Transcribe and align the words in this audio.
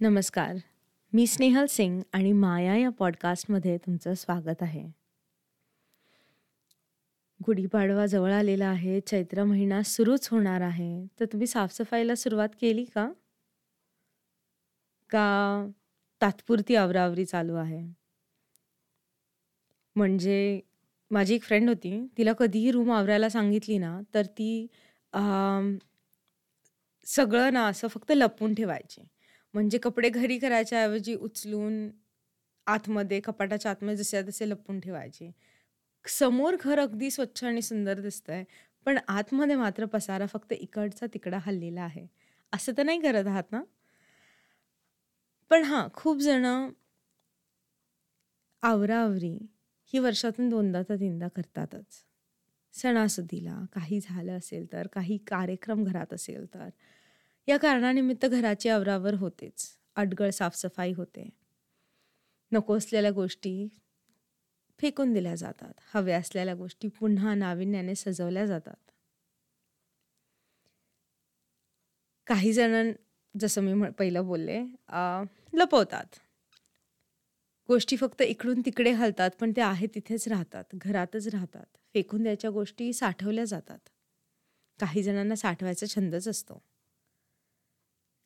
नमस्कार. 0.00 0.56
मी 1.12 1.26
स्नेहल 1.26 1.66
सिंग 1.66 2.00
आणि 2.12 2.32
माया 2.32 2.76
या 2.76 2.88
पॉडकास्टमध्ये 2.90 3.76
तुमचं 3.78 4.14
स्वागत 4.14 4.62
आहे. 4.62 4.82
गुढीपाडवा 7.40 8.06
जवळ 8.06 8.32
आलेला 8.32 8.66
आहे 8.66 9.00
चैत्र 9.00 9.44
महिना 9.44 9.82
सुरूच 9.82 10.28
होणार 10.30 10.60
आहे 10.60 11.06
तर 11.20 11.24
तुम्ही 11.24 11.46
साफसफाईला 11.46 12.14
सुरुवात 12.14 12.48
केली 12.60 12.84
का? 12.84 13.08
का 15.10 15.66
तात्पुरती 16.20 16.74
आवरावरी 16.76 17.24
चालू 17.24 17.54
आहे? 17.54 17.82
म्हणजे 19.96 20.60
माझी 21.10 21.34
एक 21.34 21.42
फ्रेंड 21.42 21.68
होती 21.68 22.06
तिला 22.18 22.32
कधीही 22.32 22.70
रूम 22.70 22.90
आवरायला 22.92 23.28
सांगितली 23.28 23.78
ना 23.78 23.98
तर 24.14 24.26
ती 24.38 24.66
सगळं 27.06 27.52
ना 27.52 27.66
असं 27.68 27.88
फक्त 27.88 28.12
लपवून 28.12 28.54
ठेवायची. 28.54 29.02
म्हणजे 29.54 29.78
कपडे 29.78 30.08
घरी 30.10 30.38
करायच्या 30.38 30.82
ऐवजी 30.82 31.14
उचलून 31.16 31.88
आतमध्ये 32.66 33.20
कपाटाच्या 33.20 33.70
आतमध्ये 33.70 33.96
जसे 33.96 34.22
तसे 34.22 34.48
लपून 34.48 34.80
ठेवायचे. 34.80 35.30
समोर 36.04 36.56
घर 36.60 36.78
अगदी 36.78 37.10
स्वच्छ 37.10 37.44
आणि 37.44 37.62
सुंदर 37.62 38.00
दिसतंय 38.00 38.44
पण 38.86 38.98
आतमध्ये 39.08 39.56
मात्र 39.56 39.84
पसारा 39.86 40.26
फक्त 40.26 40.52
इकडचा 40.52 41.06
तिकडा 41.14 41.38
हल्लेला 41.46 41.82
आहे. 41.82 42.06
असं 42.52 42.72
तर 42.78 42.82
नाही 42.82 43.00
करत 43.00 43.26
आहात 43.26 43.52
ना? 43.52 43.62
पण 45.50 45.62
हां 45.64 45.88
खूप 45.94 46.18
जण 46.18 46.44
आवराआवरी 48.62 49.36
ही 49.92 49.98
वर्षातून 49.98 50.48
दोनदा 50.48 50.82
तर 50.82 50.96
तीनदा 50.96 51.28
करतातच. 51.28 52.02
सणासुदीला 52.74 53.58
काही 53.72 54.00
झालं 54.00 54.38
असेल 54.38 54.72
तर 54.72 54.86
काही 54.86 55.16
कार्यक्रम 55.26 55.84
घरात 55.84 56.12
असेल 56.12 56.46
तर. 56.54 56.68
या 57.48 57.56
कारणानिमित्त 57.56 58.26
घराची 58.26 58.68
आवरावर 58.68 59.14
होतेच. 59.14 59.78
अडगळ 59.96 60.30
साफसफाई 60.30 60.92
होते. 60.92 61.28
नको 62.52 62.76
असलेल्या 62.76 63.10
गोष्टी 63.10 63.68
फेकून 64.80 65.12
दिल्या 65.12 65.34
जातात. 65.34 65.72
हव्या 65.94 66.18
असलेल्या 66.18 66.54
गोष्टी 66.54 66.88
पुन्हा 66.88 67.34
नाविन्याने 67.34 67.94
सजवल्या 67.94 68.46
जातात. 68.46 68.90
काही 72.26 72.52
जण 72.52 72.92
जसं 73.40 73.62
मी 73.62 73.90
पहिलं 73.90 74.26
बोलले 74.26 74.62
लपवतात. 75.54 76.18
गोष्टी 77.68 77.96
फक्त 77.96 78.22
इकडून 78.22 78.60
तिकडे 78.60 78.90
हलतात 78.90 79.30
पण 79.40 79.52
ते 79.56 79.60
आहे 79.60 79.86
तिथेच 79.86 80.28
राहतात. 80.28 80.64
घरातच 80.74 81.28
राहतात. 81.28 81.66
फेकून 81.94 82.22
द्यायच्या 82.22 82.50
गोष्टी 82.50 82.92
साठवल्या 82.92 83.44
जातात. 83.44 83.78
काही 84.80 85.02
जणांना 85.02 85.34
साठवायचा 85.34 85.86
छंदच 85.86 86.28
असतो. 86.28 86.62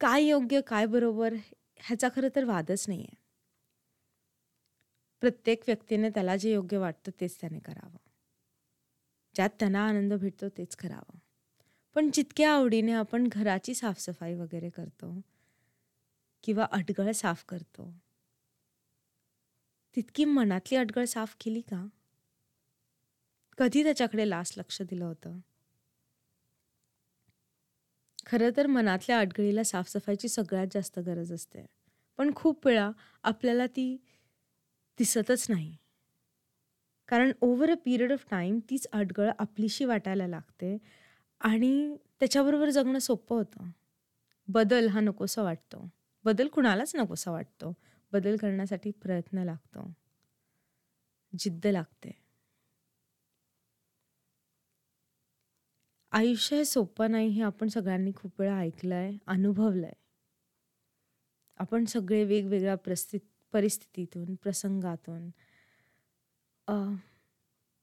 काय 0.00 0.22
योग्य 0.22 0.60
काय 0.60 0.86
बरोबर 0.86 1.34
ह्याचा 1.80 2.08
खरं 2.16 2.28
तर 2.36 2.44
वादच 2.44 2.84
नाही 2.88 3.00
आहे 3.00 3.16
प्रत्येक 5.22 5.62
व्यक्तीने 5.66 6.10
त्याला 6.10 6.36
जे 6.36 6.52
योग्य 6.52 6.78
वाटतं 6.78 7.10
तेच 7.20 7.40
त्याने 7.40 7.58
करावं. 7.58 7.96
ज्यात 9.34 9.50
त्यांना 9.58 9.86
आनंद 9.86 10.12
भेटतो 10.12 10.48
तेच 10.48 10.76
करावं. 10.76 11.18
पण 11.94 12.10
जितक्या 12.14 12.52
आवडीने 12.52 12.92
आपण 12.92 13.28
घराची 13.32 13.74
साफसफाई 13.74 14.34
वगैरे 14.34 14.70
करतो 14.70 15.20
किंवा 16.44 16.66
अडगळ 16.72 17.12
साफ 17.12 17.44
करतो 17.48 17.92
तितकी 19.96 20.24
मनातली 20.24 20.76
अडगळ 20.76 21.04
साफ 21.04 21.36
केली 21.40 21.60
का? 21.60 21.86
कधी 23.58 23.82
त्याच्याकडे 23.82 24.28
लास्ट 24.30 24.58
लक्ष 24.58 24.82
दिलं 24.82 25.04
होतं? 25.04 25.38
खरं 28.28 28.50
तर 28.56 28.66
मनातल्या 28.66 29.18
अडगळीला 29.18 29.62
साफसफाईची 29.64 30.28
सगळ्यात 30.28 30.66
जास्त 30.74 30.98
गरज 30.98 31.32
असते. 31.32 31.66
पण 32.18 32.30
खूप 32.36 32.66
वेळा 32.66 32.90
आपल्याला 33.22 33.66
ती 33.66 33.96
दिसतच 34.98 35.46
नाही. 35.48 35.76
कारण 37.08 37.32
over 37.40 37.70
a 37.70 37.74
period 37.84 38.12
of 38.12 38.26
time 38.30 38.60
तीच 38.70 38.86
अडगळ 38.92 39.30
आपलीशी 39.38 39.84
वाटायला 39.84 40.26
लागते 40.26 40.78
आणि 41.40 41.96
त्याच्याबरोबर 42.20 42.70
जगणं 42.70 42.98
सोपं 42.98 43.36
होतं. 43.36 43.70
बदल 44.48 44.88
हा 44.88 45.00
नकोसा 45.00 45.42
वाटतो. 45.42 45.90
बदल 46.24 46.48
कुणालाच 46.48 46.96
नकोसा 46.96 47.30
वाटतो. 47.30 47.74
बदल 48.12 48.36
करण्यासाठी 48.36 48.90
प्रयत्न 48.90 49.38
लागतो. 49.38 49.92
जिद्द 51.38 51.66
लागते. 51.66 52.27
आयुष्य 56.18 56.56
हे 56.56 56.64
सोपं 56.64 57.10
नाही 57.10 57.28
हे 57.28 57.42
आपण 57.42 57.68
सगळ्यांनी 57.68 58.12
खूप 58.16 58.40
वेळा 58.40 58.58
ऐकलंय 58.58 59.06
आहे 59.06 59.18
आपण 61.56 61.84
सगळे 61.84 62.24
वेगवेगळ्या 62.24 62.74
प्रस्थित 62.74 63.20
परिस्थितीतून 63.52 64.34
प्रसंगातून 64.34 65.30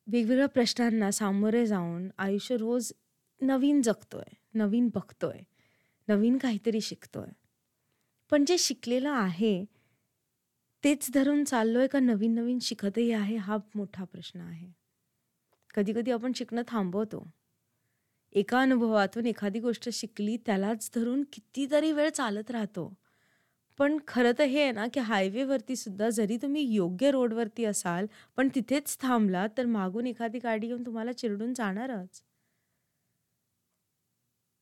वेगवेगळ्या 0.08 0.48
प्रश्नांना 0.48 1.12
सामोरे 1.12 1.66
जाऊन 1.66 2.10
आयुष्य 2.18 2.58
रोज 2.58 2.92
नवीन 3.42 3.82
जगतोय 3.82 4.34
नवीन 4.54 4.90
बघतोय 4.96 5.40
नवीन 6.08 6.38
काहीतरी 6.38 6.82
शिकतोय. 6.82 7.30
पण 8.32 8.46
जे 8.46 8.58
शिकलेलं 8.58 9.10
आहे 9.10 9.66
तेच 10.84 11.10
धरून 11.14 11.44
चाललोय 11.44 11.88
का 11.88 12.00
नवीन 12.00 12.36
नवीन 12.36 12.60
शिकतही 12.62 13.12
आहे 13.12 13.36
हा 13.36 13.58
मोठा 13.76 14.04
प्रश्न 14.04 14.40
आहे. 14.42 14.72
कधी 15.76 15.94
कधी 15.94 16.12
आपण 16.12 16.32
शिकणं 16.36 16.62
थांबवतो. 16.68 17.28
एका 18.36 18.62
अनुभवातून 18.62 19.26
एखादी 19.26 19.60
गोष्ट 19.60 19.90
शिकली 19.90 20.38
त्यालाच 20.38 20.92
धरून 20.96 21.24
कितीतरी 21.34 21.92
वेळ 21.92 22.10
चालत 22.10 22.52
राहतो. 22.52 22.94
पण 23.78 23.98
खरं 24.08 24.32
तर 24.40 24.44
हे 24.44 24.62
आहे 24.64 24.72
ना 24.72 24.88
की 24.94 25.00
हायवेवरती 25.00 25.76
सुद्धा 25.76 26.10
जरी 26.10 26.38
तुम्ही 26.38 26.62
योग्य 26.74 27.12
रोडवरती 27.12 27.66
असाल 27.66 28.06
पण 28.38 28.50
तिथेच 28.56 28.98
थांबला 29.02 29.48
तर 29.58 29.66
मागून 29.66 30.08
एखादी 30.08 30.40
गाडी 30.40 30.68
येऊन 30.68 30.86
तुम्हाला 30.86 31.12
चिरडून 31.12 31.54
जाणारच. 31.54 32.24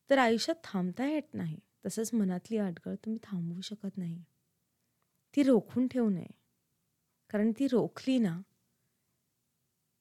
तर 0.09 0.17
आयुष्यात 0.17 0.55
थांबता 0.63 1.05
येत 1.05 1.33
नाही. 1.33 1.59
तसंच 1.85 2.09
मनातली 2.13 2.57
अडगळ 2.57 2.95
तुम्ही 2.95 3.19
थांबवू 3.23 3.61
शकत 3.61 3.97
नाही. 3.97 4.23
ती 5.35 5.43
रोखून 5.43 5.87
ठेवू 5.87 6.09
नये. 6.09 6.31
कारण 7.29 7.51
ती 7.51 7.67
रोखली 7.67 8.17
ना 8.19 8.41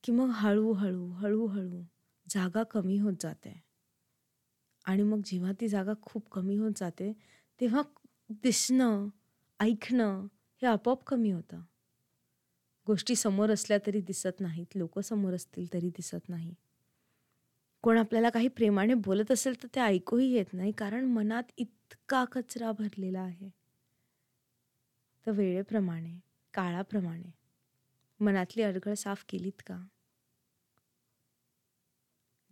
की 0.05 0.13
मग 0.13 0.29
हळूहळू 0.29 1.11
हळूहळू 1.11 1.83
जागा 2.35 2.63
कमी 2.63 2.99
होत 2.99 3.13
जाते. 3.21 3.63
आणि 4.87 5.03
मग 5.03 5.21
जेव्हा 5.25 5.53
ती 5.53 5.69
जागा 5.69 5.93
खूप 6.03 6.29
कमी 6.29 6.57
होत 6.57 6.73
जाते 6.77 7.13
तेव्हा 7.61 7.83
दिसणं 8.31 9.09
ऐकणं 9.61 10.27
हे 10.63 10.67
आपोआप 10.67 11.05
कमी 11.05 11.31
होतं. 11.31 11.61
गोष्टी 12.87 13.15
समोर 13.15 13.51
असल्या 13.51 13.79
तरी 13.87 14.01
दिसत 14.01 14.41
नाहीत 14.41 14.67
लोक 14.75 14.99
समोर 14.99 15.35
असतील 15.35 15.73
तरी 15.73 15.89
दिसत 15.89 16.29
नाही. 16.29 16.55
कोण 17.83 17.99
आपल्याला 17.99 18.31
काही 18.31 18.49
प्रेमाने 18.49 18.95
बोलत 18.95 19.31
असेल 19.31 19.63
तर 19.63 19.69
ते 19.75 19.81
ऐकूही 19.81 20.33
येत 20.33 20.45
नाही 20.53 20.73
कारण 20.73 21.05
मनात 21.05 21.43
इतका 21.57 22.25
कचरा 22.25 22.73
भरलेला 22.73 23.21
आहे. 23.21 23.51
तर 25.27 25.31
वेळेप्रमाणे 25.31 26.19
काळाप्रमाणे 26.55 27.31
मनातली 28.21 28.63
अडगळ 28.63 28.95
साफ 28.95 29.25
केलीत 29.29 29.63
का? 29.67 29.87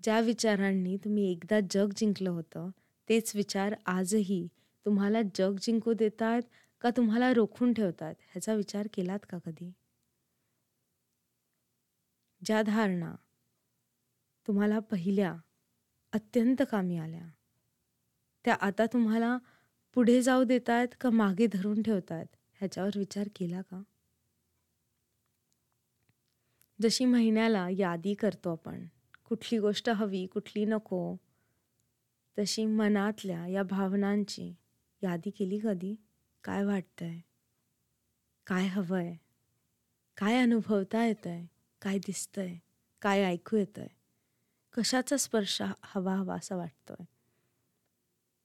ज्या 0.04 0.20
विचारांनी 0.20 0.96
तुम्ही 0.96 1.30
एकदा 1.32 1.60
जग 1.70 1.88
जिंकलं 1.96 2.30
होतं 2.30 2.70
तेच 3.08 3.36
विचार 3.36 3.74
आजही 3.86 4.46
तुम्हाला 4.86 5.22
जग 5.34 5.56
जिंकू 5.62 5.92
देत 5.92 6.22
आहेत 6.22 6.42
का 6.80 6.90
तुम्हाला 6.90 7.32
रोखून 7.32 7.72
ठेवतात? 7.72 8.14
ह्याचा 8.20 8.54
विचार 8.54 8.86
केलात 8.94 9.18
का 9.30 9.38
कधी? 9.38 9.72
ज्या 12.44 12.62
धारणा 12.62 13.14
तुम्हाला 14.46 14.78
पहिल्या 14.78 15.34
अत्यंत 16.12 16.62
कामी 16.70 16.96
आल्या 16.96 17.28
त्या 18.44 18.54
आता 18.60 18.86
तुम्हाला 18.86 19.38
पुढे 19.94 20.22
जाऊ 20.22 20.44
देत 20.44 20.70
आहेत 20.70 20.88
का 21.00 21.10
मागे 21.10 21.46
धरून 21.46 21.82
ठेवतात? 21.82 22.26
ह्याच्यावर 22.58 22.90
विचार 22.96 23.28
केला 23.36 23.60
का? 23.62 23.82
जशी 26.82 27.04
महिन्याला 27.04 27.68
यादी 27.70 28.14
करतो 28.14 28.52
आपण 28.52 28.86
कुठली 29.30 29.58
गोष्ट 29.58 29.88
हवी 29.88 30.26
कुठली 30.26 30.64
नको 30.64 31.16
तशी 32.38 32.66
मनातल्या 32.66 33.46
या 33.46 33.62
भावनांची 33.62 34.54
यादी 35.02 35.30
केली 35.30 35.58
कधी? 35.58 35.96
काय 36.44 36.64
वाटतंय? 36.64 37.20
काय 38.46 38.66
हवं 38.66 38.98
आहे 38.98 39.16
काय 40.16 40.42
अनुभवता 40.42 41.04
येतंय? 41.06 41.46
काय 41.82 41.98
दिसतंय? 41.98 42.58
काय 43.02 43.24
ऐकू 43.24 43.56
येतं 43.56 43.80
आहे 43.80 43.88
कशाचा 44.72 45.16
स्पर्श 45.16 45.62
हवा 45.84 46.14
हवा 46.14 46.34
असं 46.34 46.58
आहे 46.58 47.04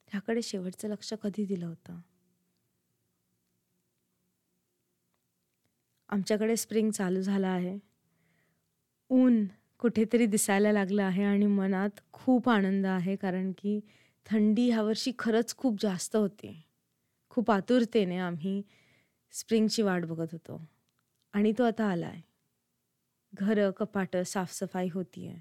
ह्याकडे 0.07 0.41
शेवटचं 0.41 0.87
लक्ष 0.87 1.13
कधी 1.13 1.45
दिलं 1.45 1.65
होतं? 1.65 1.99
आमच्याकडे 6.09 6.55
स्प्रिंग 6.55 6.91
चालू 6.91 7.21
झाला 7.21 7.47
आहे. 7.47 7.79
ऊन 9.09 9.45
कुठेतरी 9.79 10.25
दिसायला 10.25 10.71
लागलं 10.71 11.03
आहे 11.03 11.23
आणि 11.23 11.45
मनात 11.45 11.99
खूप 12.13 12.49
आनंद 12.49 12.85
आहे 12.85 13.15
कारण 13.15 13.51
की 13.51 13.79
थंडी 14.25 14.69
ह्यावर्षी 14.69 15.11
खरंच 15.19 15.55
खूप 15.57 15.77
जास्त 15.81 16.15
होती. 16.15 16.53
खूप 17.29 17.51
आतुरतेने 17.51 18.17
आम्ही 18.17 18.61
स्प्रिंगची 19.33 19.81
वाट 19.81 20.05
बघत 20.05 20.27
होतो. 20.31 20.61
आणि 21.33 21.51
तो 21.57 21.63
आता 21.63 21.85
आला 21.85 22.07
आहे 22.07 22.21
घरं 23.33 23.71
कपाटं 23.71 24.23
साफसफाई 24.23 24.89
होती 24.89 25.27
आहे 25.27 25.39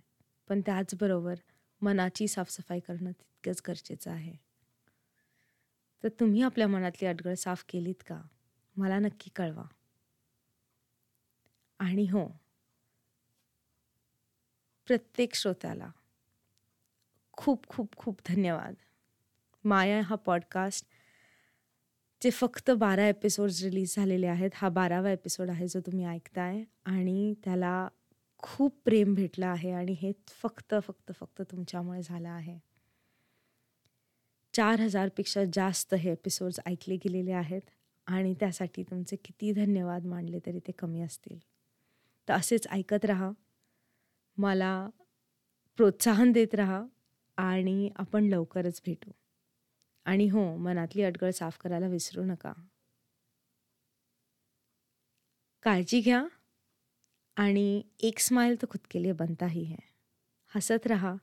पण 0.48 0.60
त्याचबरोबर 0.60 1.34
मनाची 1.82 2.28
साफसफाई 2.28 2.80
करणं 2.80 3.12
तितकंच 3.12 3.62
गरजेचं 3.68 4.10
आहे. 4.10 4.36
तर 6.04 6.08
तुम्ही 6.20 6.42
आपल्या 6.42 6.68
मनातली 6.68 7.08
अडगळ 7.08 7.34
साफ 7.34 7.64
केलीत 7.68 8.02
का? 8.06 8.20
मला 8.76 8.98
नक्की 8.98 9.30
कळवा. 9.36 9.64
आणि 11.80 12.06
हो 12.06 12.24
प्रत्येक 14.86 15.34
श्रोत्याला 15.34 15.90
खूप 17.32 17.68
खूप 17.68 17.96
खूप 17.96 18.20
धन्यवाद. 18.28 18.74
माया 19.64 20.00
हा 20.00 20.14
पॉडकास्ट 20.14 20.86
जे 22.22 22.30
फक्त 22.30 22.70
बारा 22.70 23.08
एपिसोड्स 23.08 23.62
रिलीज 23.62 23.96
झालेले 23.96 24.26
आहेत 24.26 24.50
हा 24.54 24.68
बारावा 24.68 25.10
एपिसोड 25.10 25.50
आहे 25.50 25.68
जो 25.68 25.80
तुम्ही 25.80 26.04
ऐकताय 26.04 26.64
आणि 26.84 27.34
त्याला 27.44 27.88
खूप 28.38 28.80
प्रेम 28.84 29.14
भेटलं 29.14 29.46
आहे 29.46 29.70
आणि 29.70 29.92
हे 29.92 30.12
फक्त 30.28 30.74
फक्त 30.82 31.12
फक्त 31.20 31.42
तुमच्यामुळे 31.42 32.02
झालं 32.02 32.28
आहे. 32.28 32.58
चार 34.54 34.80
हजारपेक्षा 34.80 35.44
जास्त 35.52 35.94
हे 35.94 36.12
एपिसोड्स 36.12 36.60
ऐकले 36.66 36.96
गेलेले 36.96 37.32
आहेत 37.32 37.62
आणि 38.06 38.34
त्यासाठी 38.40 38.82
तुमचे 38.82 39.16
किती 39.16 39.52
धन्यवाद 39.52 40.04
मानले 40.04 40.38
तरी 40.46 40.58
ते 40.58 40.72
कमी 40.72 41.00
असतील. 41.00 41.38
तर 42.28 42.34
असेच 42.34 42.66
ऐकत 42.66 43.04
राहा. 43.04 43.30
मला 44.36 44.88
प्रोत्साहन 45.76 46.32
देत 46.32 46.54
राहा 46.54 46.84
आणि 47.36 47.90
आपण 47.96 48.24
लवकरच 48.24 48.82
भेटू. 48.86 49.10
आणि 50.04 50.28
हो 50.28 50.56
मनातली 50.56 51.02
अडगळ 51.02 51.30
साफ 51.30 51.58
करायला 51.58 51.86
विसरू 51.86 52.24
नका. 52.24 52.52
काळजी 55.62 56.00
घ्या 56.00 56.26
आणि 57.36 57.82
एक 58.00 58.18
स्माइल 58.18 58.62
तो 58.62 58.66
खुद 58.70 58.86
के 58.90 59.02
लिए 59.02 59.12
बनता 59.12 59.46
ही 59.46 59.62
है. 59.62 59.76
हसत 60.54 60.86
रहा 60.86 61.16